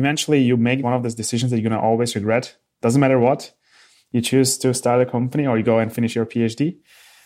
[0.00, 2.56] eventually you make one of those decisions that you're going to always regret.
[2.82, 3.52] Doesn't matter what.
[4.12, 6.78] You choose to start a company or you go and finish your PhD.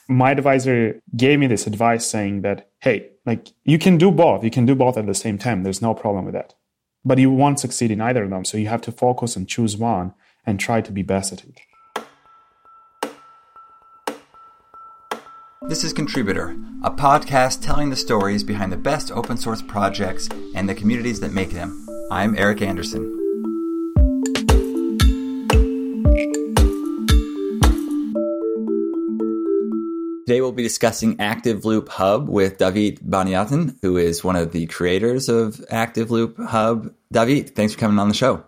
[0.09, 4.45] My advisor gave me this advice saying that, hey, like you can do both.
[4.45, 5.63] You can do both at the same time.
[5.63, 6.55] There's no problem with that.
[7.05, 8.45] But you won't succeed in either of them.
[8.45, 10.13] So you have to focus and choose one
[10.45, 11.61] and try to be best at it.
[15.67, 20.69] This is Contributor, a podcast telling the stories behind the best open source projects and
[20.69, 21.84] the communities that make them.
[22.11, 23.03] I'm Eric Anderson.
[30.27, 35.29] Today we'll be discussing Activeloop Hub with David Buniatyan, who is one of the creators
[35.29, 36.93] of Activeloop Hub.
[37.11, 38.45] David, thanks for coming on the show.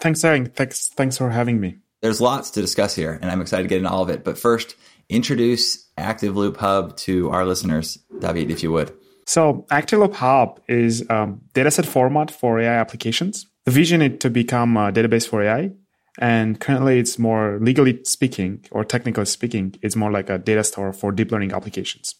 [0.00, 0.54] Thanks, Eric.
[0.54, 1.78] Thanks, thanks for having me.
[2.00, 4.22] There's lots to discuss here, and I'm excited to get into all of it.
[4.24, 4.76] But first,
[5.08, 8.92] introduce Activeloop Hub to our listeners, David, if you would.
[9.28, 13.46] So, Activeloop Hub is a dataset format for AI applications.
[13.66, 15.72] The vision is to become a database for AI.
[16.18, 20.94] And currently, it's more legally speaking or technically speaking, it's more like a data store
[20.94, 22.14] for deep learning applications.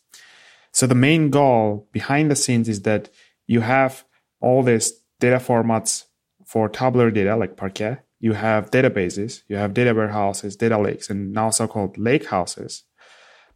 [0.72, 3.08] So, the main goal behind the scenes is that
[3.47, 4.04] you have
[4.42, 6.04] all these data formats
[6.44, 8.00] for tabular data like Parquet.
[8.20, 12.84] You have databases, you have data warehouses, data lakes, and now so called lake houses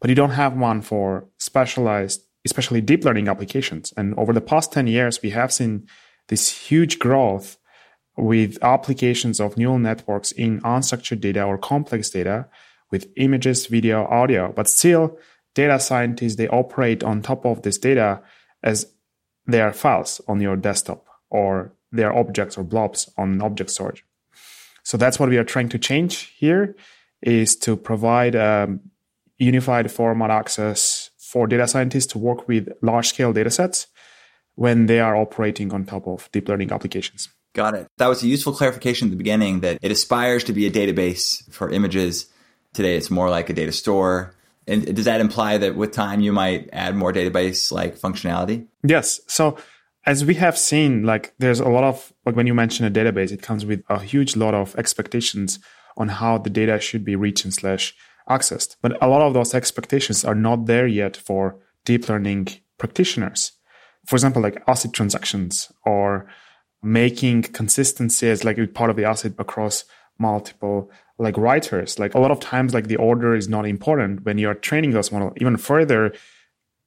[0.02, 3.92] but you don't have one for specialized, especially deep learning applications.
[3.96, 5.86] And over the past 10 years, we have seen
[6.28, 7.58] this huge growth
[8.16, 12.48] with applications of neural networks in unstructured data or complex data
[12.90, 14.52] with images, video, audio.
[14.52, 15.18] But still,
[15.54, 18.22] data scientists, they operate on top of this data
[18.62, 18.86] as
[19.46, 24.04] they are files on your desktop or they are objects or blobs on object storage.
[24.82, 26.76] So that's what we are trying to change here
[27.22, 28.80] is to provide um,
[29.38, 30.91] unified format access
[31.32, 33.86] for data scientists to work with large scale data sets
[34.54, 37.30] when they are operating on top of deep learning applications.
[37.54, 37.86] Got it.
[37.96, 41.50] That was a useful clarification at the beginning that it aspires to be a database
[41.50, 42.26] for images.
[42.74, 44.34] Today, it's more like a data store.
[44.66, 48.66] And does that imply that with time you might add more database like functionality?
[48.82, 49.20] Yes.
[49.26, 49.56] So
[50.04, 53.32] as we have seen, like there's a lot of like when you mention a database,
[53.32, 55.58] it comes with a huge lot of expectations
[55.96, 57.94] on how the data should be reached and slash
[58.28, 58.76] accessed.
[58.82, 63.52] But a lot of those expectations are not there yet for deep learning practitioners.
[64.06, 66.26] For example, like ACID transactions or
[66.82, 69.84] making consistency as like part of the ACID across
[70.18, 71.98] multiple like writers.
[71.98, 75.12] Like a lot of times, like the order is not important when you're training those
[75.12, 75.34] models.
[75.36, 76.12] Even further,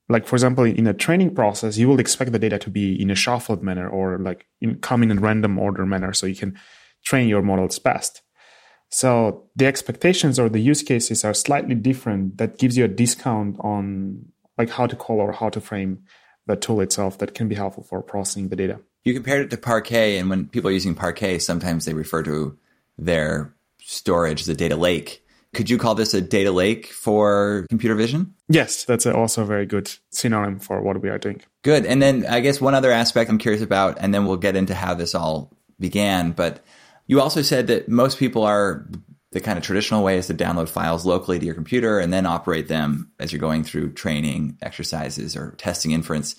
[0.09, 3.09] like for example, in a training process, you will expect the data to be in
[3.09, 6.57] a shuffled manner or like in, come in random order manner so you can
[7.03, 8.21] train your models best.
[8.89, 12.37] So the expectations or the use cases are slightly different.
[12.37, 14.25] That gives you a discount on
[14.57, 16.03] like how to call or how to frame
[16.47, 18.79] the tool itself that can be helpful for processing the data.
[19.03, 22.57] You compared it to Parquet, and when people are using Parquet, sometimes they refer to
[22.97, 25.23] their storage as a data lake.
[25.53, 28.33] Could you call this a data lake for computer vision?
[28.49, 31.41] Yes, that's also a very good synonym for what we are doing.
[31.63, 31.85] Good.
[31.85, 34.73] And then I guess one other aspect I'm curious about, and then we'll get into
[34.73, 36.65] how this all began, but
[37.07, 38.87] you also said that most people are
[39.35, 42.25] the kind of traditional way is to download files locally to your computer and then
[42.25, 46.35] operate them as you're going through training exercises or testing inference.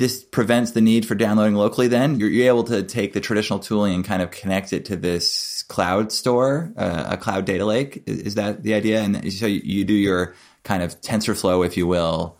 [0.00, 2.18] This prevents the need for downloading locally then?
[2.18, 5.62] You're, you're able to take the traditional tooling and kind of connect it to this
[5.68, 8.02] cloud store, uh, a cloud data lake.
[8.06, 9.00] Is, is, that the idea?
[9.00, 10.34] And so you, do your
[10.64, 12.36] kind of TensorFlow, if you will,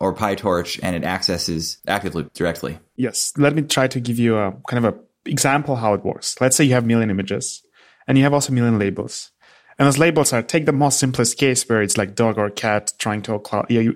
[0.00, 2.78] or PyTorch, and it accesses Activeloop directly.
[2.96, 3.34] Yes.
[3.36, 6.40] Let me try to give you a kind of a example how it works.
[6.40, 7.62] Let's say you have million images
[8.06, 9.30] and you have also million labels.
[9.78, 12.92] And those labels are take the most simplest case where it's like dog or cat
[12.98, 13.40] trying to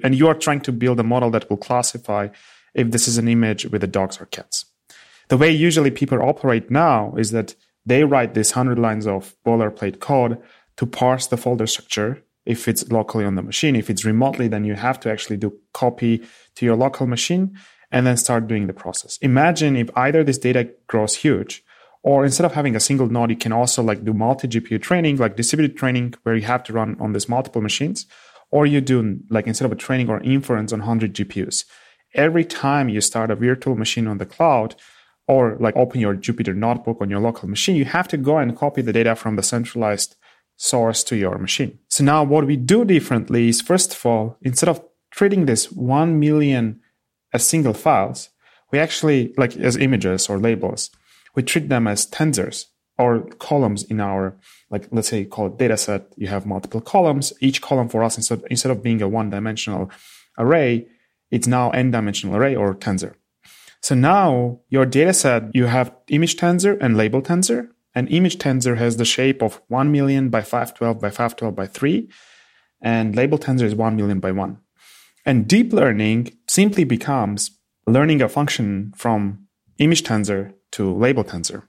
[0.03, 2.29] and you are trying to build a model that will classify
[2.75, 4.65] if this is an image with the dogs or cats.
[5.29, 7.55] The way usually people operate now is that
[7.85, 10.39] they write this hundred lines of boilerplate code
[10.77, 13.77] to parse the folder structure if it's locally on the machine.
[13.77, 17.57] If it's remotely, then you have to actually do copy to your local machine
[17.91, 19.19] and then start doing the process.
[19.23, 21.63] Imagine if either this data grows huge
[22.03, 25.17] or instead of having a single node, you can also like do multi GPU training,
[25.17, 28.07] like distributed training where you have to run on these multiple machines,
[28.51, 31.65] or you do like instead of a training or inference on 100 GPUs.
[32.15, 34.77] Every time you start a virtual machine on the cloud,
[35.29, 38.57] or like open your Jupyter notebook on your local machine, you have to go and
[38.57, 40.17] copy the data from the centralized
[40.57, 41.79] source to your machine.
[41.89, 46.19] So now what we do differently is first of all, instead of treating this 1
[46.21, 46.81] million
[47.33, 48.31] as single files,
[48.73, 50.91] we actually, like as images or labels,
[51.35, 52.67] we treat them as tensors
[52.99, 54.37] or columns in our,
[54.71, 56.13] like, let's say call it data set.
[56.17, 57.33] You have multiple columns.
[57.41, 59.91] Each column for us, instead, instead of being a one dimensional
[60.39, 60.87] array,
[61.31, 63.15] it's now n dimensional array or tensor.
[63.83, 67.69] So now your data set, you have image tensor and label tensor.
[67.95, 72.09] And image tensor has the shape of 1 million by 512 by 512 by 3.
[72.83, 74.59] And label tensor is 1 million by 1.
[75.27, 77.51] And deep learning simply becomes
[77.87, 79.47] learning a function from
[79.79, 81.65] image tensor to label tensor.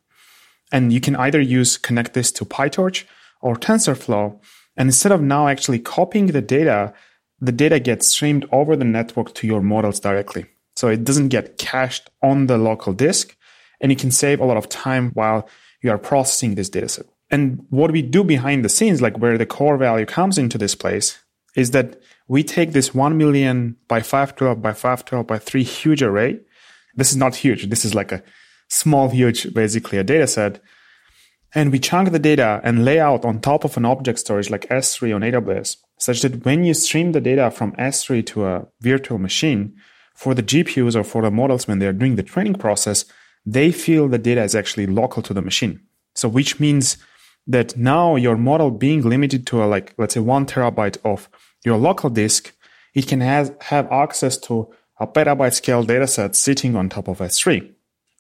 [0.72, 3.06] And you can either use connect this to PyTorch
[3.42, 4.40] or TensorFlow.
[4.78, 6.94] And instead of now actually copying the data,
[7.40, 10.46] the data gets streamed over the network to your models directly.
[10.76, 13.36] So it doesn't get cached on the local disk
[13.82, 15.50] and you can save a lot of time while
[15.82, 17.08] you are processing this dataset.
[17.30, 20.76] And what we do behind the scenes, like where the core value comes into this
[20.76, 21.20] place,
[21.56, 26.40] is that we take this 1 million by 512 by 512 by 3 huge array.
[26.96, 27.70] This is not huge.
[27.70, 28.24] This is like a
[28.70, 30.62] small, huge, basically a data set.
[31.56, 34.68] And we chunk the data and lay out on top of an object storage like
[34.68, 39.18] S3 on AWS, such that when you stream the data from S3 to a virtual
[39.18, 39.76] machine,
[40.18, 43.06] for the GPUs or for the models when they're doing the training process,
[43.46, 45.80] they feel the data is actually local to the machine.
[46.16, 46.98] So which means
[47.46, 51.30] that now your model being limited to a, like, let's say one terabyte of
[51.64, 52.54] your local disk,
[52.94, 57.72] it can has, have access to a petabyte scale dataset sitting on top of S3.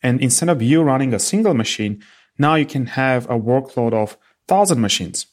[0.03, 2.03] And instead of you running a single machine,
[2.37, 4.17] now you can have a workload of
[4.47, 5.25] thousand machines.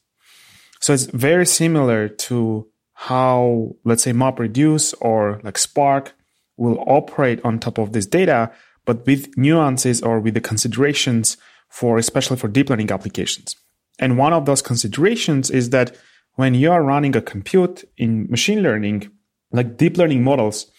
[0.81, 6.15] So it's very similar to how, let's say, MapReduce or like Spark
[6.57, 8.51] will operate on top of this data,
[8.85, 11.37] but with nuances or with the considerations
[11.69, 13.57] for, especially for deep learning applications.
[13.99, 15.97] And one of those considerations is that
[16.37, 19.11] when you are running a compute in machine learning,
[19.53, 20.71] like deep learning models,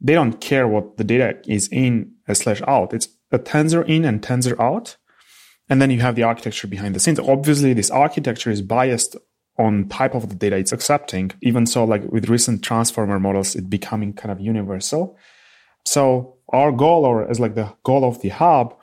[0.00, 2.92] they don't care what the data is in a slash out.
[2.92, 4.96] It's a tensor in and tensor out.
[5.68, 7.18] And then you have the architecture behind the scenes.
[7.18, 9.16] Obviously, this architecture is biased
[9.58, 11.32] on type of the data it's accepting.
[11.42, 15.16] Even so, like with recent transformer models, it becoming kind of universal.
[15.84, 18.74] So our goal, or as like the goal of the hub,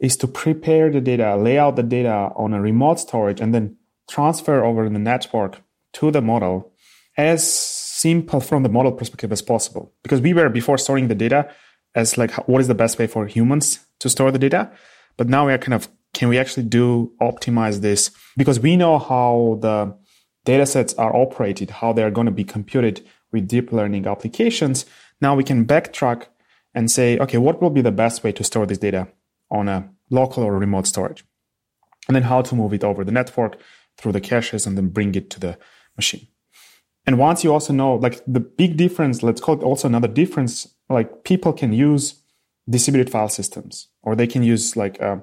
[0.00, 3.76] is to prepare the data, lay out the data on a remote storage, and then
[4.08, 5.60] transfer over the network
[5.94, 6.72] to the model
[7.16, 9.92] as simple from the model perspective as possible.
[10.02, 11.50] Because we were before storing the data
[11.94, 14.70] as like what is the best way for humans to store the data,
[15.16, 18.98] but now we are kind of can we actually do optimize this because we know
[18.98, 19.96] how the
[20.44, 24.84] data sets are operated, how they are going to be computed with deep learning applications.
[25.20, 26.26] Now we can backtrack
[26.74, 29.08] and say, okay, what will be the best way to store this data
[29.50, 31.24] on a local or remote storage?
[32.08, 33.58] And then how to move it over the network
[34.02, 35.56] through the caches and then bring it to the
[35.96, 36.26] machine.
[37.06, 40.68] And once you also know, like the big difference, let's call it also another difference,
[40.88, 42.20] like people can use
[42.68, 45.22] distributed file systems or they can use like a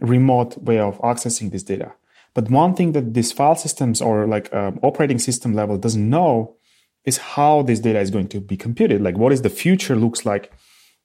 [0.00, 1.92] remote way of accessing this data.
[2.34, 6.56] But one thing that these file systems or like um, operating system level doesn't know
[7.04, 9.02] is how this data is going to be computed.
[9.02, 10.52] Like what is the future looks like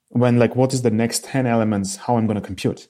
[0.10, 2.88] when like what is the next 10 elements, how I'm going to compute.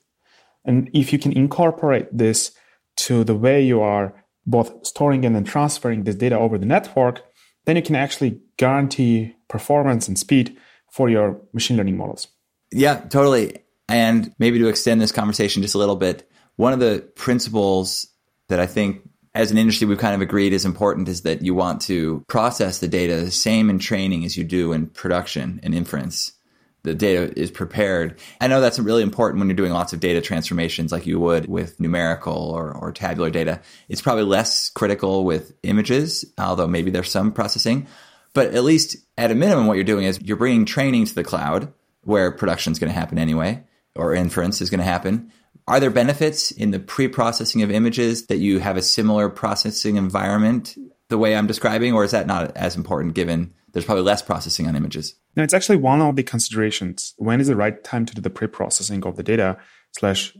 [0.63, 2.51] And if you can incorporate this
[2.97, 4.13] to the way you are
[4.45, 7.23] both storing and then transferring this data over the network,
[7.65, 10.57] then you can actually guarantee performance and speed
[10.91, 12.27] for your machine learning models.
[12.71, 13.59] Yeah, totally.
[13.89, 18.07] And maybe to extend this conversation just a little bit, one of the principles
[18.49, 21.53] that I think as an industry we've kind of agreed is important is that you
[21.53, 25.75] want to process the data the same in training as you do in production and
[25.75, 26.33] inference.
[26.87, 28.17] The data is prepared.
[28.39, 31.47] I know that's really important when you're doing lots of data transformations like you would
[31.47, 33.59] with numerical or, or tabular data.
[33.89, 37.87] It's probably less critical with images, although maybe there's some processing.
[38.33, 41.25] But at least at a minimum, what you're doing is you're bringing training to the
[41.25, 41.73] cloud
[42.03, 45.31] where production is going to happen anyway, or inference is going to happen.
[45.67, 50.77] Are there benefits in the pre-processing of images that you have a similar processing environment
[51.09, 54.67] the way I'm describing, or is that not as important given there's probably less processing
[54.67, 55.15] on images?
[55.37, 57.13] No, it's actually one of the considerations.
[57.17, 59.57] When is the right time to do the pre-processing of the data
[59.91, 60.35] slash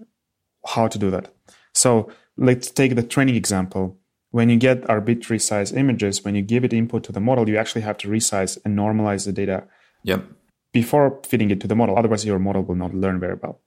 [0.65, 1.31] how to do that?
[1.75, 3.99] So let's take the training example.
[4.31, 7.57] When you get arbitrary size images, when you give it input to the model, you
[7.57, 9.67] actually have to resize and normalize the data.
[10.03, 10.25] Yep.
[10.73, 11.95] Before feeding it to the model.
[11.95, 13.61] Otherwise, your model will not learn very well.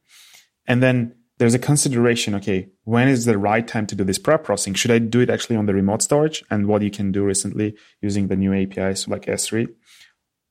[0.66, 4.74] And then there's a consideration okay when is the right time to do this pre-processing
[4.74, 7.74] should i do it actually on the remote storage and what you can do recently
[8.02, 9.66] using the new apis like s3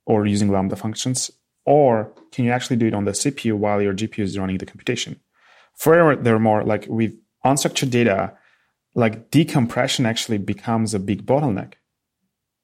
[0.09, 1.31] or using lambda functions
[1.65, 4.71] or can you actually do it on the cpu while your gpu is running the
[4.71, 5.19] computation
[5.83, 7.13] furthermore there are more like with
[7.45, 8.33] unstructured data
[8.95, 11.73] like decompression actually becomes a big bottleneck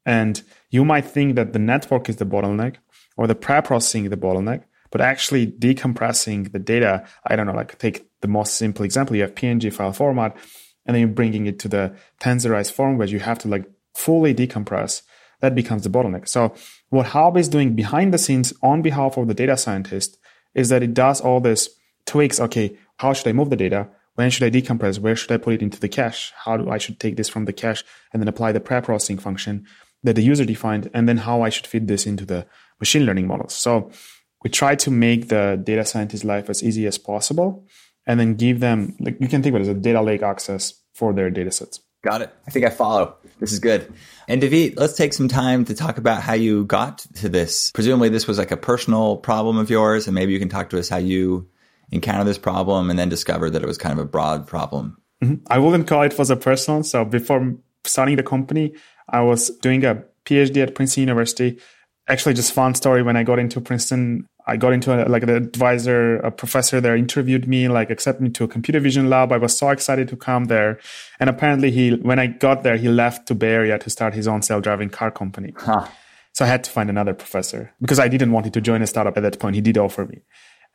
[0.05, 2.75] and you might think that the network is the bottleneck
[3.17, 4.63] or the prep processing the bottleneck
[4.95, 9.23] but actually decompressing the data, I don't know, like take the most simple example, you
[9.23, 10.37] have PNG file format,
[10.85, 14.33] and then you're bringing it to the tensorized form where you have to like fully
[14.33, 15.01] decompress.
[15.45, 16.27] That becomes the bottleneck.
[16.27, 16.55] So
[16.89, 20.17] what Hub is doing behind the scenes on behalf of the data scientist
[20.55, 21.69] is that it does all this
[22.07, 22.39] tweaks.
[22.39, 23.87] Okay, how should I move the data?
[24.15, 24.97] When should I decompress?
[24.97, 26.33] Where should I put it into the cache?
[26.45, 29.67] How do I should take this from the cache and then apply the pre-processing function
[30.01, 32.47] that the user defined, and then how I should fit this into the
[32.79, 33.53] machine learning models.
[33.53, 33.91] So
[34.43, 37.67] we try to make the data scientist life as easy as possible,
[38.07, 40.73] and then give them like you can think of it as a data lake access
[40.93, 41.81] for their data sets.
[42.05, 42.31] Got it.
[42.45, 43.15] I think I follow.
[43.39, 43.91] This is good.
[44.27, 47.71] And David, let's take some time to talk about how you got to this.
[47.71, 50.77] Presumably, this was like a personal problem of yours, and maybe you can talk to
[50.77, 51.49] us how you
[51.89, 55.01] encountered this problem and then discovered that it was kind of a broad problem.
[55.23, 55.45] Mm-hmm.
[55.47, 56.83] I wouldn't call it was a personal.
[56.83, 58.75] So before starting the company,
[59.09, 61.59] I was doing a PhD at Princeton University.
[62.07, 63.01] Actually, just fun story.
[63.01, 66.95] When I got into Princeton, I got into a, like an advisor, a professor there
[66.95, 69.31] interviewed me, like accepted me to a computer vision lab.
[69.31, 70.79] I was so excited to come there.
[71.19, 74.27] And apparently he, when I got there, he left to Bay Area to start his
[74.27, 75.53] own self-driving car company.
[75.57, 75.87] Huh.
[76.33, 78.87] So I had to find another professor because I didn't want him to join a
[78.87, 79.55] startup at that point.
[79.55, 80.21] He did offer me.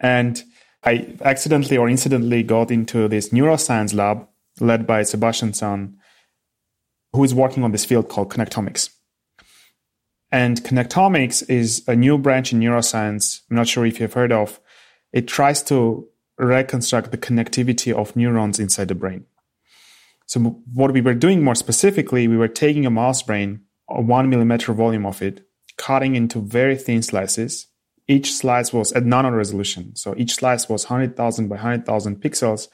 [0.01, 0.43] And
[0.83, 4.27] I accidentally or incidentally got into this neuroscience lab
[4.59, 5.95] led by Sebastian Seung,
[7.13, 8.91] who is working on this field called connectomics.
[10.33, 13.41] And connectomics is a new branch in neuroscience.
[13.51, 14.61] I'm not sure if you've heard of.
[15.13, 16.07] It tries to
[16.39, 19.25] reconstruct the connectivity of neurons inside the brain.
[20.27, 20.41] So
[20.73, 24.73] what we were doing more specifically, we were taking a mouse brain, a one millimeter
[24.73, 25.45] volume of it,
[25.77, 27.67] cutting into very thin slices.
[28.07, 29.97] Each slice was at nano resolution.
[29.97, 32.69] So each slice was 100,000 by 100,000 pixels.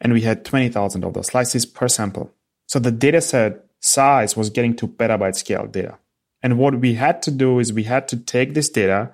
[0.00, 2.32] And we had 20,000 of those slices per sample.
[2.66, 5.98] So the data set size was getting to petabyte scale data.
[6.44, 9.10] And what we had to do is we had to take this data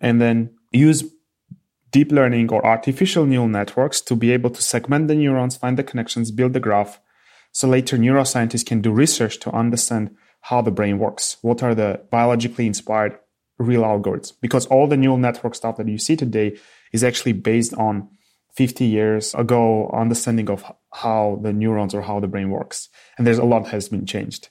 [0.00, 1.04] and then use
[1.92, 5.84] deep learning or artificial neural networks to be able to segment the neurons, find the
[5.84, 7.00] connections, build the graph.
[7.52, 11.36] So later neuroscientists can do research to understand how the brain works.
[11.40, 13.16] What are the biologically inspired
[13.58, 14.32] real algorithms?
[14.40, 16.58] Because all the neural network stuff that you see today
[16.92, 18.08] is actually based on
[18.56, 22.88] 50 years ago understanding of how the neurons or how the brain works.
[23.16, 24.48] And there's a lot has been changed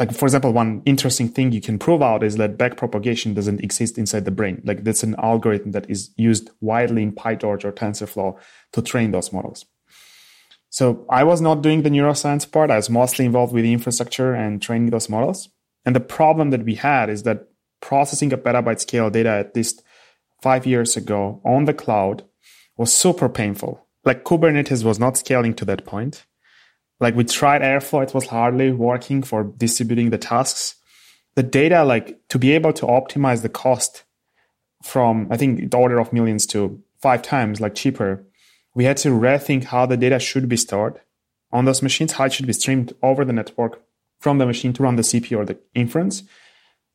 [0.00, 3.98] like for example one interesting thing you can prove out is that backpropagation doesn't exist
[3.98, 4.62] inside the brain.
[4.64, 8.38] Like that's an algorithm that is used widely in pytorch or tensorflow
[8.72, 9.66] to train those models.
[10.70, 12.70] So i was not doing the neuroscience part.
[12.70, 15.50] I was mostly involved with the infrastructure and training those models.
[15.84, 17.48] And the problem that we had is that
[17.82, 19.82] processing a petabyte scale data at least
[20.40, 22.24] five years ago on the cloud
[22.78, 23.86] was super painful.
[24.04, 26.24] Like kubernetes was not scaling to that point
[27.00, 30.76] like we tried Airflow, it was hardly working for distributing the tasks.
[31.34, 34.04] The data, like to be able to optimize the cost
[34.82, 38.24] from, I think the order of millions to five times like cheaper,
[38.74, 41.00] we had to rethink how the data should be stored
[41.52, 43.82] on those machines, how it should be streamed over the network
[44.20, 46.22] from the machine to run the CPU or the inference.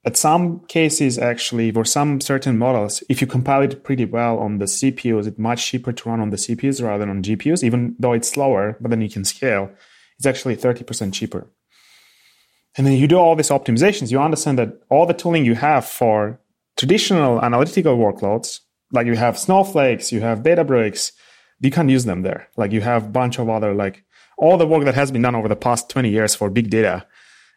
[0.05, 4.59] At some cases, actually, for some certain models, if you compile it pretty well on
[4.59, 7.95] the CPUs, it's much cheaper to run on the CPUs rather than on GPUs, even
[7.97, 9.71] though it's slower, but then you can scale
[10.17, 11.47] it's actually 30% cheaper.
[12.77, 15.85] And then you do all these optimizations, you understand that all the tooling you have
[15.85, 16.39] for
[16.77, 18.59] traditional analytical workloads,
[18.91, 21.11] like you have Snowflakes, you have Databricks,
[21.61, 22.49] you can't use them there.
[22.57, 24.03] Like you have a bunch of other, like
[24.37, 27.07] all the work that has been done over the past 20 years for big data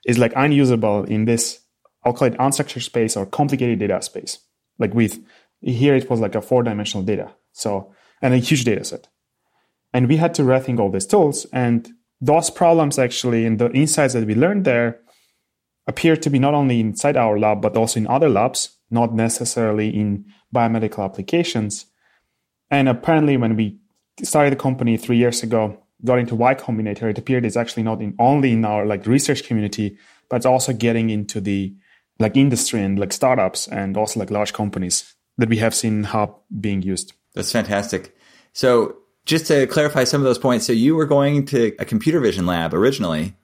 [0.07, 1.61] is like unusable in this,
[2.05, 4.39] I'll call it unstructured space or complicated data space.
[4.79, 5.19] Like with,
[5.61, 7.33] here it was like a four dimensional data.
[7.53, 9.09] So, and a huge data set.
[9.93, 14.15] And we had to rethink all these tools and those problems actually and the insights
[14.15, 15.01] that we learned there
[15.87, 19.89] appear to be not only inside our lab but also in other labs not necessarily
[19.89, 21.87] in biomedical applications.
[22.71, 23.79] And apparently when we
[24.23, 28.01] started the company three years ago got into y combinator it appeared it's actually not
[28.01, 29.99] in only in our like research community
[30.31, 31.75] but it's also getting into the
[32.19, 36.37] like industry and like startups and also like large companies that we have seen hub
[36.61, 37.13] being used.
[37.35, 38.17] That's fantastic.
[38.53, 38.97] So
[39.29, 42.47] just to clarify some of those points, so you were going to a computer vision
[42.47, 43.37] lab originally,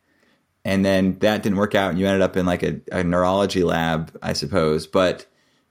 [0.65, 3.63] and then that didn't work out, and you ended up in like a, a neurology
[3.63, 4.87] lab, I suppose.
[4.87, 5.27] But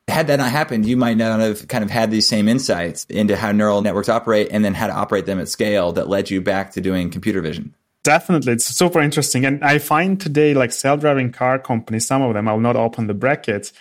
[0.07, 3.35] had that not happened, you might not have kind of had these same insights into
[3.35, 6.41] how neural networks operate and then how to operate them at scale that led you
[6.41, 7.73] back to doing computer vision.
[8.03, 8.53] Definitely.
[8.53, 9.45] It's super interesting.
[9.45, 13.07] And I find today, like self driving car companies, some of them, I'll not open
[13.07, 13.73] the brackets,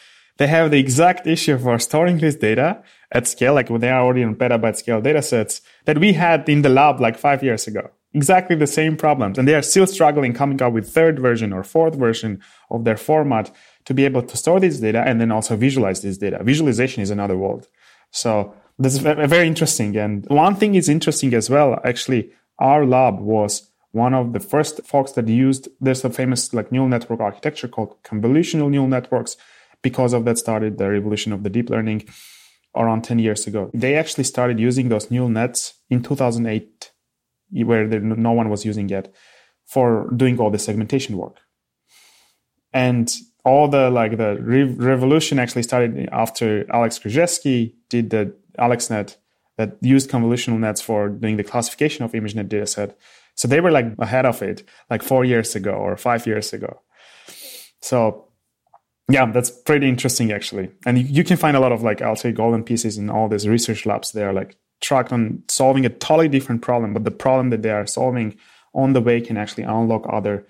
[0.43, 2.83] they have the exact issue for storing this data
[3.13, 6.49] at scale, like when they are already on petabyte scale data sets that we had
[6.49, 7.89] in the lab like five years ago.
[8.13, 9.39] Exactly the same problems.
[9.39, 12.97] And they are still struggling coming up with third version or fourth version of their
[12.97, 13.53] format
[13.85, 16.43] to be able to store this data and then also visualize this data.
[16.43, 17.69] Visualization is another world.
[18.11, 19.97] So this is very interesting.
[19.97, 21.81] And one thing is interesting as well.
[21.85, 26.73] Actually, our lab was one of the first folks that used there's a famous like
[26.73, 29.37] neural network architecture called convolutional neural networks.
[29.83, 32.09] Because of that started the revolution of the deep learning
[32.77, 33.71] around 10 years ago.
[33.75, 36.91] They actually started using those neural nets in 2008,
[37.65, 39.15] where no one was using yet,
[39.67, 41.39] for doing all the segmentation work.
[42.73, 43.13] And
[43.45, 49.17] all the like the re- revolution actually started after Alex Krizhevsky did the AlexNet
[49.59, 52.95] that used convolutional nets for doing the classification of ImageNet dataset.
[53.35, 56.81] So they were like ahead of it, like four years ago or five years ago.
[57.81, 58.29] So
[59.11, 60.71] yeah, that's pretty interesting actually.
[60.87, 63.29] And you, you can find a lot of like I'll say golden pieces in all
[63.29, 64.13] these research labs.
[64.13, 67.71] They are like tracked on solving a totally different problem, but the problem that they
[67.71, 68.37] are solving
[68.75, 70.47] on the way can actually unlock other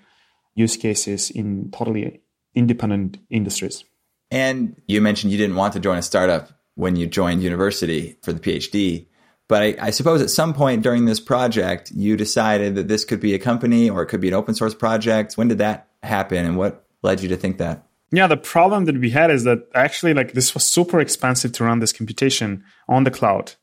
[0.55, 2.21] use cases in totally
[2.55, 3.83] independent industries.
[4.31, 8.33] And you mentioned you didn't want to join a startup when you joined university for
[8.33, 9.07] the PhD.
[9.47, 13.19] But I, I, suppose at some point during this project, you decided that this could
[13.19, 15.37] be a company or it could be an open source project.
[15.37, 17.85] When did that happen and what led you to think that?
[18.13, 21.63] Yeah, the problem that we had is that actually, like, this was super expensive to
[21.63, 23.53] run this computation on the cloud.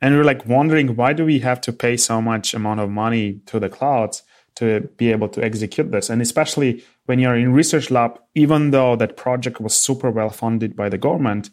[0.00, 2.90] And we are like wondering why do we have to pay so much amount of
[2.90, 4.22] money to the clouds
[4.54, 6.10] to be able to execute this?
[6.10, 10.76] And especially when you're in research lab, even though that project was super well funded
[10.76, 11.50] by the government,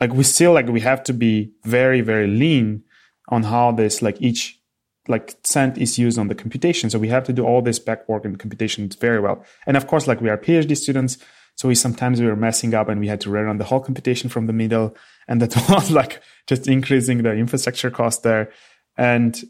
[0.00, 2.84] like we still like we have to be very very lean
[3.28, 4.61] on how this like each
[5.08, 8.08] like cent is used on the computation so we have to do all this back
[8.08, 11.18] work in computation very well and of course like we are phd students
[11.54, 14.30] so we sometimes we were messing up and we had to rerun the whole computation
[14.30, 14.96] from the middle
[15.28, 18.52] and that was like just increasing the infrastructure cost there
[18.96, 19.42] and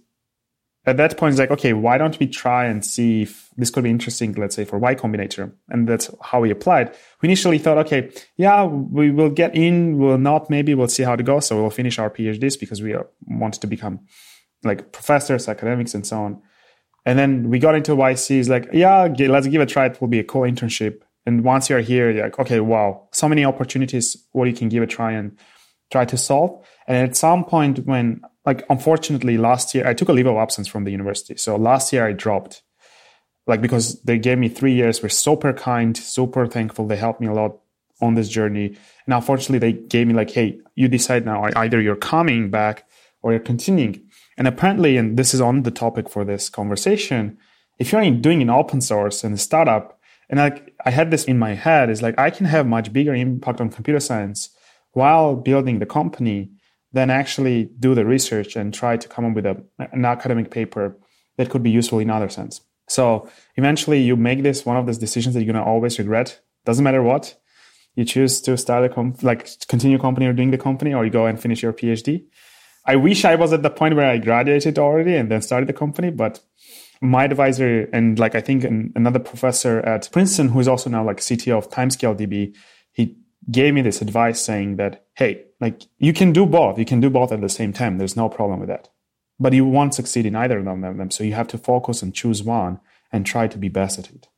[0.84, 3.84] at that point, it's like, okay, why don't we try and see if this could
[3.84, 5.52] be interesting, let's say for Y Combinator?
[5.68, 6.92] And that's how we applied.
[7.20, 11.12] We initially thought, okay, yeah, we will get in, we'll not, maybe we'll see how
[11.12, 11.46] it goes.
[11.46, 12.96] So we'll finish our PhDs because we
[13.28, 14.00] want to become
[14.64, 16.42] like professors, academics, and so on.
[17.04, 18.38] And then we got into YC.
[18.38, 19.86] It's like, yeah, let's give it a try.
[19.86, 21.00] It will be a cool internship.
[21.26, 24.82] And once you're here, you're like, okay, wow, so many opportunities what you can give
[24.82, 25.36] a try and
[25.90, 26.64] try to solve.
[26.86, 30.66] And at some point when like unfortunately last year I took a leave of absence
[30.66, 31.36] from the university.
[31.36, 32.62] So last year I dropped.
[33.46, 36.86] Like because they gave me three years, were super kind, super thankful.
[36.86, 37.58] They helped me a lot
[38.00, 38.76] on this journey.
[39.06, 42.86] And unfortunately they gave me like, hey, you decide now either you're coming back
[43.22, 44.02] or you're continuing.
[44.36, 47.38] And apparently, and this is on the topic for this conversation,
[47.78, 51.38] if you're doing an open source and a startup, and like I had this in
[51.38, 54.50] my head, is like I can have much bigger impact on computer science
[54.92, 56.50] while building the company
[56.92, 60.96] than actually do the research and try to come up with a, an academic paper
[61.38, 62.60] that could be useful in other sense.
[62.88, 66.40] So eventually you make this one of those decisions that you're to always regret.
[66.64, 67.36] Doesn't matter what
[67.94, 71.10] you choose to start a comp- like continue company or doing the company or you
[71.10, 72.24] go and finish your PhD.
[72.84, 75.72] I wish I was at the point where I graduated already and then started the
[75.72, 76.40] company, but
[77.00, 81.18] my advisor and like I think another professor at Princeton, who is also now like
[81.18, 82.54] CTO of Timescale DB,
[82.92, 83.16] he
[83.50, 86.78] gave me this advice saying that, hey, like you can do both.
[86.78, 87.98] You can do both at the same time.
[87.98, 88.88] There's no problem with that.
[89.40, 91.10] But you won't succeed in either of them.
[91.10, 94.28] So you have to focus and choose one and try to be best at it.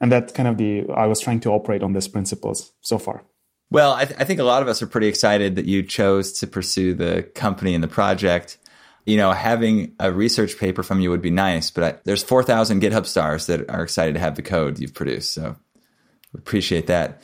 [0.00, 3.24] And that's kind of the, I was trying to operate on these principles so far.
[3.70, 6.32] Well, I, th- I think a lot of us are pretty excited that you chose
[6.40, 8.58] to pursue the company and the project
[9.06, 12.80] you know, having a research paper from you would be nice, but I, there's 4,000
[12.80, 15.32] GitHub stars that are excited to have the code you've produced.
[15.32, 15.56] So
[16.34, 17.20] appreciate that.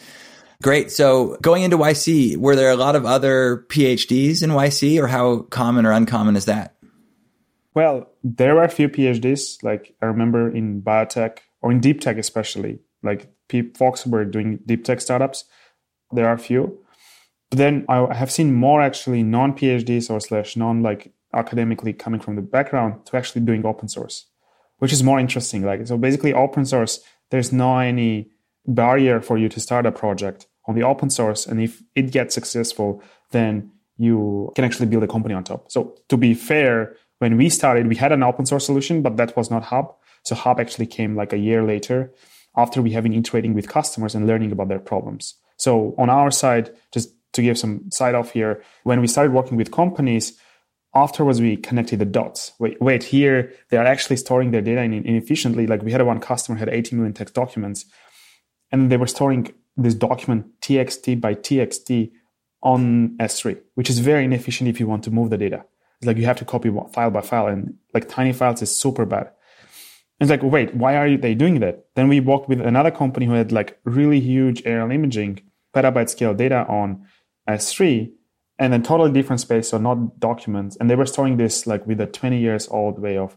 [0.63, 0.91] Great.
[0.91, 5.41] So going into YC, were there a lot of other PhDs in YC or how
[5.43, 6.75] common or uncommon is that?
[7.73, 9.63] Well, there were a few PhDs.
[9.63, 13.33] Like I remember in biotech or in deep tech, especially, like
[13.79, 15.45] folks who were doing deep tech startups.
[16.13, 16.79] There are a few.
[17.51, 22.21] But then I have seen more actually non PhDs or slash non like academically coming
[22.21, 24.27] from the background to actually doing open source,
[24.79, 25.65] which is more interesting.
[25.65, 28.31] Like so basically open source, there's no any
[28.67, 31.47] barrier for you to start a project on the open source.
[31.47, 35.71] And if it gets successful, then you can actually build a company on top.
[35.71, 39.37] So to be fair, when we started, we had an open source solution, but that
[39.37, 39.95] was not Hub.
[40.23, 42.13] So Hub actually came like a year later
[42.57, 45.35] after we have been iterating with customers and learning about their problems.
[45.61, 49.59] So on our side, just to give some side off here, when we started working
[49.59, 50.39] with companies,
[50.95, 52.53] afterwards we connected the dots.
[52.59, 55.67] Wait, wait, here they are actually storing their data inefficiently.
[55.67, 57.85] Like we had one customer had 80 million text documents,
[58.73, 62.11] and they were storing this document txt by txt
[62.63, 65.67] on S3, which is very inefficient if you want to move the data.
[65.99, 69.05] It's like you have to copy file by file, and like tiny files is super
[69.05, 69.31] bad.
[70.21, 71.87] It's like, wait, why are they doing that?
[71.97, 75.41] Then we worked with another company who had like really huge aerial imaging,
[75.75, 77.07] petabyte scale data on
[77.49, 78.11] S3,
[78.59, 80.77] and then totally different space, so not documents.
[80.77, 83.37] And they were storing this like with a 20 years old way of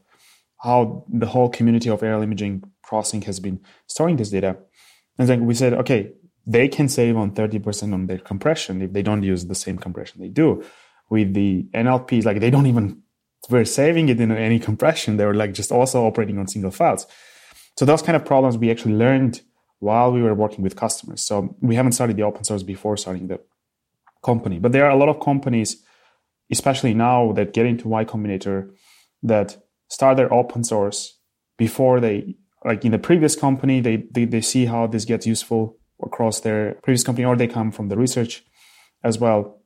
[0.62, 4.58] how the whole community of aerial imaging processing has been storing this data.
[5.18, 6.12] And then we said, okay,
[6.46, 10.22] they can save on 30% on their compression if they don't use the same compression
[10.22, 10.64] they do.
[11.10, 13.02] With the NLPs, like they don't even
[13.50, 15.18] were saving it in any compression.
[15.18, 17.06] They were like just also operating on single files.
[17.78, 19.42] So those kind of problems we actually learned
[19.84, 21.22] while we were working with customers.
[21.22, 23.40] So we haven't started the open source before starting the
[24.24, 25.84] company, but there are a lot of companies,
[26.52, 28.72] especially now that get into Y Combinator
[29.22, 29.58] that
[29.90, 31.20] start their open source
[31.58, 35.78] before they like in the previous company, they, they, they see how this gets useful
[36.02, 38.44] across their previous company or they come from the research
[39.04, 39.62] as well.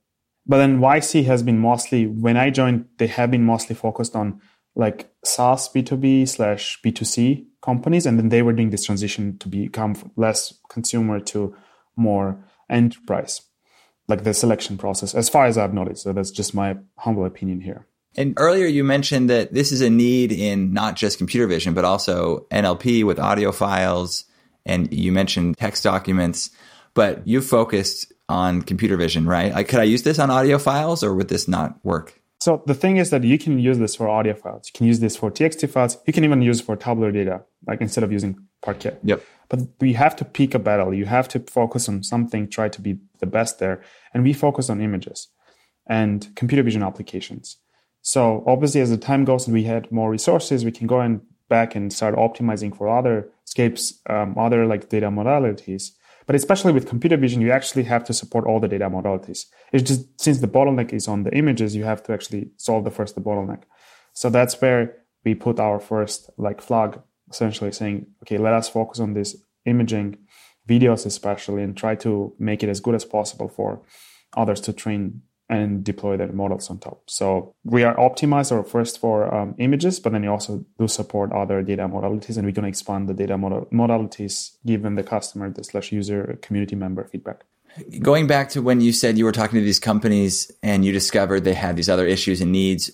[0.45, 4.41] But then YC has been mostly, when I joined, they have been mostly focused on
[4.77, 8.05] like SaaS B2B slash B2C companies.
[8.05, 11.55] And then they were doing this transition to become less consumer to
[11.95, 12.37] more
[12.69, 13.41] enterprise,
[14.07, 16.03] like the selection process, as far as I've noticed.
[16.03, 17.87] So that's just my humble opinion here.
[18.15, 21.85] And earlier you mentioned that this is a need in not just computer vision, but
[21.85, 24.25] also NLP with audio files.
[24.65, 26.51] And you mentioned text documents,
[26.93, 29.53] but you focused on computer vision, right?
[29.53, 32.19] Like, could I use this on audio files or would this not work?
[32.39, 34.67] So the thing is that you can use this for audio files.
[34.67, 35.97] You can use this for TXT files.
[36.05, 38.97] You can even use for tabular data, like instead of using Parquet.
[39.03, 39.23] Yep.
[39.49, 40.93] But we have to pick a battle.
[40.93, 43.81] You have to focus on something, try to be the best there.
[44.13, 45.29] And we focus on images
[45.87, 47.57] and computer vision applications.
[48.01, 51.21] So obviously, as the time goes and we had more resources, we can go and
[51.49, 55.91] back and start optimizing for other scapes, um, other like data modalities.
[56.27, 59.45] But especially with computer vision, you actually have to support all the data modalities.
[59.71, 62.91] It's just since the bottleneck is on the images, you have to actually solve the
[62.91, 63.63] first the bottleneck.
[64.13, 68.99] So that's where we put our first like flag, essentially saying, okay, let us focus
[68.99, 70.17] on this imaging,
[70.67, 73.81] videos especially, and try to make it as good as possible for
[74.35, 77.01] others to train and deploy their models on top.
[77.07, 81.31] So we are optimized or first for um, images, but then you also do support
[81.31, 85.49] other data modalities, and we're going to expand the data modal- modalities given the customer,
[85.49, 87.45] the slash user, community member feedback.
[88.01, 91.43] Going back to when you said you were talking to these companies and you discovered
[91.43, 92.93] they had these other issues and needs,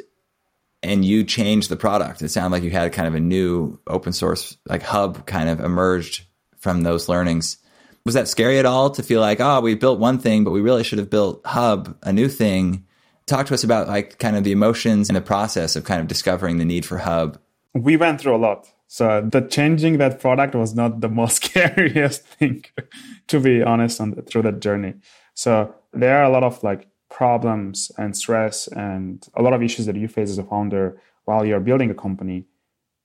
[0.84, 2.22] and you changed the product.
[2.22, 5.62] It sounded like you had kind of a new open source like hub kind of
[5.62, 6.26] emerged
[6.60, 7.58] from those learnings
[8.06, 10.62] was that scary at all to feel like, oh, we built one thing, but we
[10.62, 12.86] really should have built Hub, a new thing?
[13.26, 16.08] Talk to us about like kind of the emotions and the process of kind of
[16.08, 17.40] discovering the need for Hub.
[17.74, 18.68] We went through a lot.
[18.88, 22.66] So the changing that product was not the most scariest thing,
[23.28, 24.96] to be honest, on the, through that journey.
[25.34, 29.86] So there are a lot of like problems and stress and a lot of issues
[29.86, 32.46] that you face as a founder while you're building a company.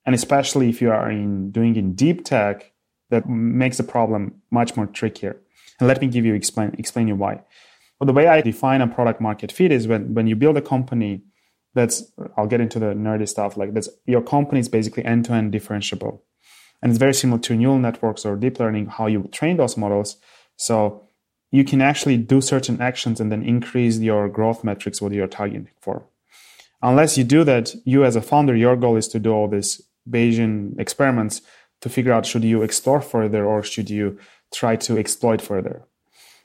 [0.04, 2.72] And especially if you are in doing in deep tech,
[3.10, 5.36] that makes the problem much more trickier.
[5.78, 7.42] And let me give you explain explain you why.
[7.98, 10.62] Well, the way I define a product market fit is when when you build a
[10.62, 11.22] company
[11.74, 13.88] that's I'll get into the nerdy stuff like this.
[14.06, 16.20] Your company is basically end to end differentiable,
[16.82, 20.16] and it's very similar to neural networks or deep learning how you train those models.
[20.56, 21.08] So
[21.50, 25.68] you can actually do certain actions and then increase your growth metrics what you're targeting
[25.80, 26.04] for.
[26.82, 29.82] Unless you do that, you as a founder, your goal is to do all these
[30.08, 31.42] Bayesian experiments
[31.80, 34.18] to figure out should you explore further or should you
[34.52, 35.84] try to exploit further.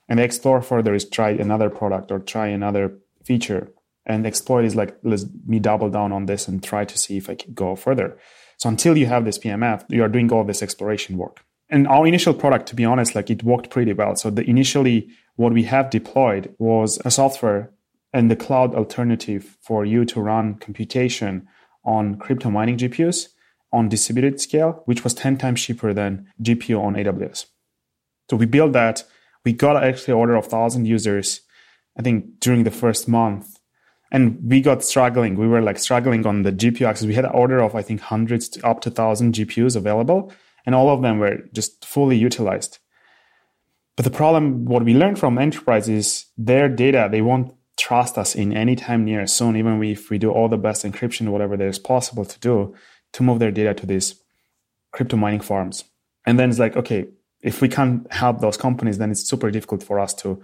[0.09, 3.71] And explore further is try another product or try another feature.
[4.05, 7.29] And exploit is like, let me double down on this and try to see if
[7.29, 8.17] I can go further.
[8.57, 11.43] So until you have this PMF, you are doing all this exploration work.
[11.69, 14.15] And our initial product, to be honest, like it worked pretty well.
[14.15, 17.71] So the initially what we have deployed was a software
[18.11, 21.47] and the cloud alternative for you to run computation
[21.83, 23.29] on crypto mining GPUs
[23.73, 27.47] on distributed scale, which was 10 times cheaper than GPU on AWS.
[28.29, 29.03] So we built that.
[29.43, 31.41] We got actually order of 1,000 users,
[31.97, 33.59] I think, during the first month.
[34.11, 35.35] And we got struggling.
[35.35, 37.07] We were like struggling on the GPU access.
[37.07, 40.31] We had an order of, I think, hundreds to up to 1,000 GPUs available,
[40.65, 42.77] and all of them were just fully utilized.
[43.95, 48.35] But the problem, what we learned from enterprise is their data, they won't trust us
[48.35, 51.67] in any time near soon, even if we do all the best encryption, whatever there
[51.67, 52.75] is possible to do
[53.13, 54.15] to move their data to these
[54.91, 55.85] crypto mining farms.
[56.25, 57.07] And then it's like, okay,
[57.41, 60.41] if we can't help those companies, then it's super difficult for us to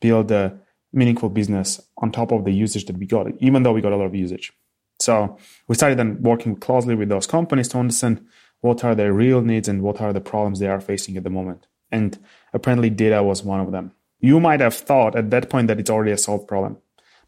[0.00, 0.58] build a
[0.92, 3.96] meaningful business on top of the usage that we got, even though we got a
[3.96, 4.52] lot of usage.
[5.00, 8.24] So we started then working closely with those companies to understand
[8.60, 11.30] what are their real needs and what are the problems they are facing at the
[11.30, 11.66] moment.
[11.90, 12.18] And
[12.52, 13.92] apparently data was one of them.
[14.20, 16.78] You might have thought at that point that it's already a solved problem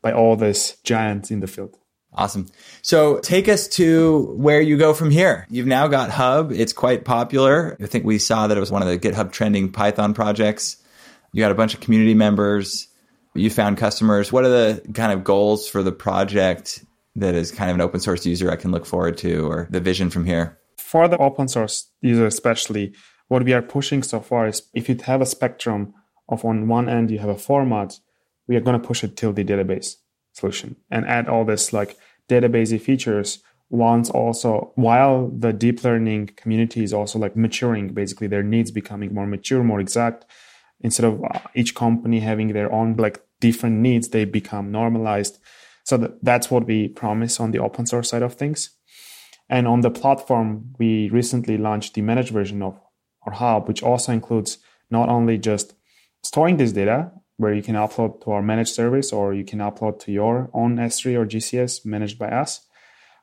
[0.00, 1.78] by all these giants in the field.
[2.16, 2.46] Awesome.
[2.82, 5.46] So take us to where you go from here.
[5.50, 6.52] You've now got Hub.
[6.52, 7.76] It's quite popular.
[7.80, 10.76] I think we saw that it was one of the GitHub trending Python projects.
[11.32, 12.86] You got a bunch of community members.
[13.34, 14.32] You found customers.
[14.32, 16.84] What are the kind of goals for the project
[17.16, 19.80] that is kind of an open source user I can look forward to or the
[19.80, 20.58] vision from here?
[20.78, 22.94] For the open source user, especially,
[23.26, 25.94] what we are pushing so far is if you have a spectrum
[26.28, 27.98] of on one end you have a format,
[28.46, 29.96] we are going to push it till the database
[30.34, 31.96] solution and add all this like
[32.28, 38.42] databasey features once also while the deep learning community is also like maturing basically their
[38.42, 40.26] needs becoming more mature more exact.
[40.80, 45.38] Instead of uh, each company having their own like different needs they become normalized.
[45.84, 48.70] So that, that's what we promise on the open source side of things.
[49.48, 52.78] And on the platform we recently launched the managed version of
[53.26, 54.58] our hub which also includes
[54.90, 55.74] not only just
[56.22, 59.98] storing this data where you can upload to our managed service or you can upload
[60.00, 62.66] to your own S3 or GCS managed by us.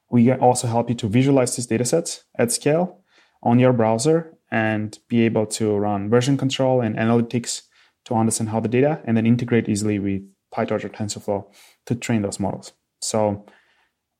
[0.09, 3.01] We also help you to visualize these datasets at scale
[3.41, 7.61] on your browser and be able to run version control and analytics
[8.05, 11.45] to understand how the data and then integrate easily with PyTorch or TensorFlow
[11.85, 12.73] to train those models.
[12.99, 13.45] So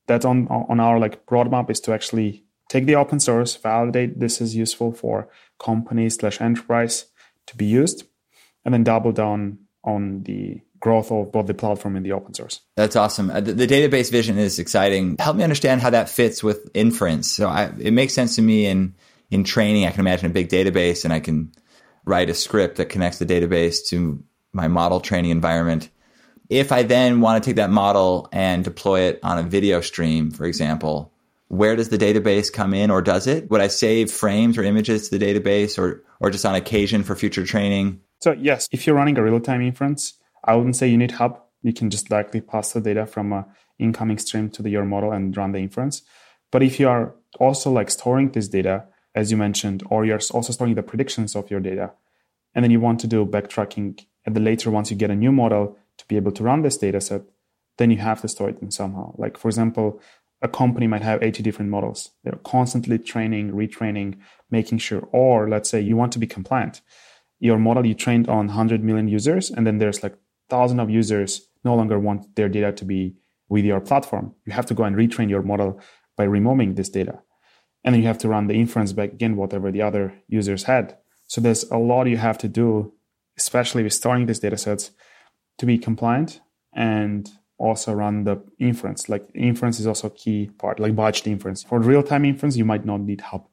[0.08, 4.40] that's on on our like roadmap is to actually take the open source, validate this
[4.40, 7.06] is useful for companies slash enterprise
[7.48, 8.06] to be used,
[8.64, 12.60] and then double down on the growth of both the platform and the open source.
[12.76, 13.30] That's awesome.
[13.30, 15.16] Uh, the, the, database vision is exciting.
[15.20, 17.32] Help me understand how that fits with inference.
[17.32, 18.96] So I, it makes sense to me in
[19.30, 19.86] in training.
[19.86, 21.54] I can imagine a big database, and I can
[22.04, 25.90] write a script that connects the database to my model training environment.
[26.50, 30.32] If I then want to take that model and deploy it on a video stream,
[30.32, 31.14] for example,
[31.48, 33.50] where does the database come in, or does it?
[33.52, 37.16] Would I save frames or images to the database, or or just on occasion for
[37.16, 38.02] future training?
[38.22, 41.42] So yes, if you're running a real-time inference, I wouldn't say you need Hub.
[41.64, 43.48] You can just directly pass the data from a
[43.80, 46.04] incoming stream to the, your model and run the inference.
[46.52, 50.54] But if you are also like storing this data, as you mentioned, or you're also
[50.54, 51.94] storing the predictions of your data,
[52.54, 55.32] and then you want to do backtracking at the later once you get a new
[55.32, 57.24] model to be able to run this data set,
[57.78, 59.16] then you have to store it in somehow.
[59.18, 60.00] Like for example,
[60.44, 62.12] a company might have 80 different models.
[62.24, 64.20] They're constantly training, retraining,
[64.52, 66.82] making sure, or let's say you want to be compliant
[67.42, 70.16] your model you trained on 100 million users and then there's like
[70.48, 73.16] thousand of users no longer want their data to be
[73.50, 74.34] with your platform.
[74.46, 75.82] You have to go and retrain your model
[76.16, 77.20] by removing this data.
[77.84, 80.98] And then you have to run the inference back again whatever the other users had.
[81.26, 82.94] So there's a lot you have to do
[83.38, 84.92] especially with storing these data sets
[85.58, 86.42] to be compliant
[86.74, 87.28] and
[87.58, 89.10] also run the inference.
[89.10, 91.64] Like inference is also a key part like batched inference.
[91.64, 93.48] For real-time inference you might not need Hub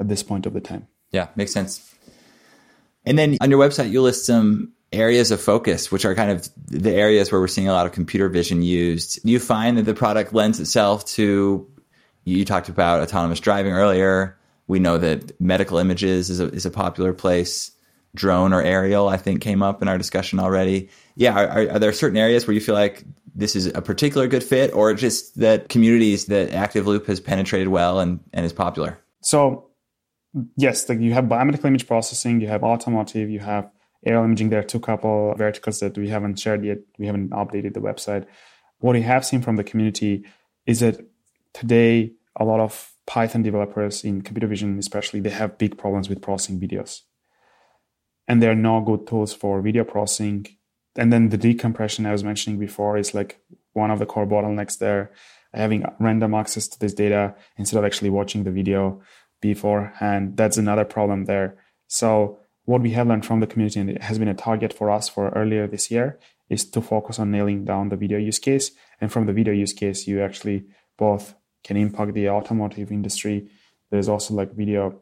[0.00, 0.88] at this point of the time.
[1.12, 1.94] Yeah makes sense
[3.04, 6.48] and then on your website, you list some areas of focus, which are kind of
[6.66, 9.20] the areas where we're seeing a lot of computer vision used.
[9.22, 11.70] You find that the product lends itself to,
[12.24, 14.38] you talked about autonomous driving earlier.
[14.66, 17.72] We know that medical images is a, is a popular place.
[18.14, 20.88] Drone or aerial, I think, came up in our discussion already.
[21.14, 24.42] Yeah, are, are there certain areas where you feel like this is a particular good
[24.42, 28.98] fit, or just that communities that Activeloop has penetrated well and, and is popular?
[29.20, 29.67] So
[30.56, 33.70] yes, like you have biomedical image processing, you have automotive, you have
[34.04, 34.50] aerial imaging.
[34.50, 36.78] There are two couple verticals that we haven't shared yet.
[36.98, 38.26] We haven't updated the website.
[38.78, 40.24] What we have seen from the community
[40.66, 41.00] is that
[41.52, 46.22] today a lot of Python developers in computer vision, especially, they have big problems with
[46.22, 47.00] processing videos.
[48.28, 50.46] And there are no good tools for video processing.
[50.96, 53.40] And then the decompression I was mentioning before is like
[53.72, 55.12] one of the core bottlenecks there.
[55.54, 59.00] Having random access to this data instead of actually watching the video
[59.40, 60.36] beforehand.
[60.36, 61.56] That's another problem there.
[61.86, 64.90] So what we have learned from the community and it has been a target for
[64.90, 68.70] us for earlier this year is to focus on nailing down the video use case.
[69.00, 70.64] And from the video use case, you actually
[70.96, 73.48] both can impact the automotive industry.
[73.90, 75.00] There's also like video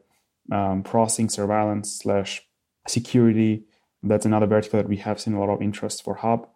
[0.52, 2.42] um, processing, surveillance slash
[2.86, 3.64] security.
[4.02, 6.48] That's another vertical that we have seen a lot of interest for Hub.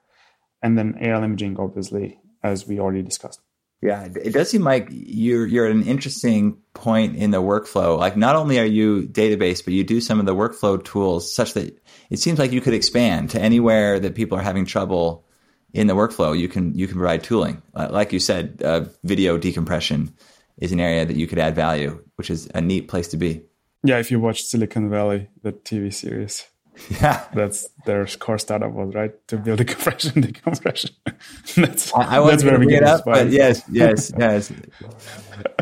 [0.62, 3.40] And then AR imaging, obviously, as we already discussed.
[3.82, 7.98] Yeah, it does seem like you're you're at an interesting point in the workflow.
[7.98, 11.54] Like not only are you database, but you do some of the workflow tools such
[11.54, 15.24] that it seems like you could expand to anywhere that people are having trouble
[15.72, 16.38] in the workflow.
[16.38, 17.62] You can you can provide tooling.
[17.74, 20.14] Uh, like you said, uh, video decompression
[20.58, 23.42] is an area that you could add value, which is a neat place to be.
[23.82, 26.44] Yeah, if you watch Silicon Valley, the TV series,
[27.00, 30.90] yeah, that's their core startup was right to build a compression decompression.
[31.56, 34.52] that's I, I that's where we get up, but yes, yes, yes,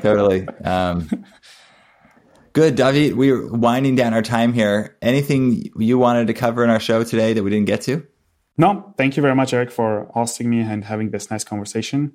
[0.00, 0.46] totally.
[0.64, 1.24] Um,
[2.52, 3.16] good, David.
[3.16, 4.96] We're winding down our time here.
[5.02, 8.07] Anything you wanted to cover in our show today that we didn't get to?
[8.57, 12.12] No, thank you very much, Eric, for hosting me and having this nice conversation.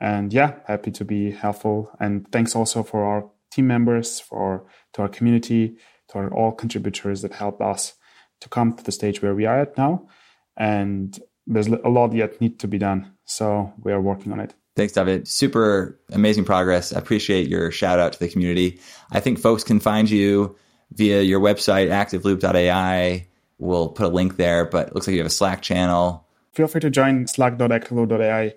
[0.00, 1.90] And yeah, happy to be helpful.
[2.00, 5.76] And thanks also for our team members, for to our community,
[6.08, 7.94] to our all contributors that helped us
[8.40, 10.08] to come to the stage where we are at now.
[10.56, 13.12] And there's a lot yet need to be done.
[13.24, 14.54] So we are working on it.
[14.76, 15.28] Thanks, David.
[15.28, 16.92] Super amazing progress.
[16.92, 18.80] I appreciate your shout out to the community.
[19.10, 20.56] I think folks can find you
[20.92, 23.26] via your website, activeloop.ai,
[23.60, 26.26] We'll put a link there, but it looks like you have a Slack channel.
[26.54, 28.54] Feel free to join slack.activeloop.ai.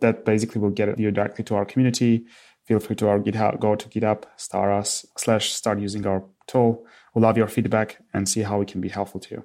[0.00, 2.24] That basically will get you directly to our community.
[2.64, 6.86] Feel free to our GitHub, go to GitHub, star us, slash start using our tool.
[7.14, 9.44] We'll love your feedback and see how we can be helpful to you.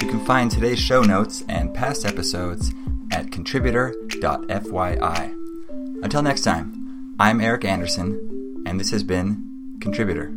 [0.00, 2.72] You can find today's show notes and past episodes
[3.12, 5.34] at contributor.fyi.
[6.02, 10.32] Until next time, I'm Eric Anderson, and this has been Contributor.